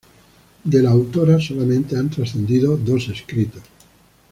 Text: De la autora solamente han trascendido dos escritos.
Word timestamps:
De 0.63 0.81
la 0.81 0.89
autora 0.89 1.39
solamente 1.39 1.95
han 1.95 2.09
trascendido 2.09 2.75
dos 2.75 3.07
escritos. 3.09 3.61